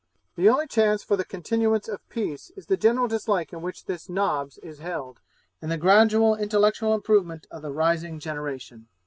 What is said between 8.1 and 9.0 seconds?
generation.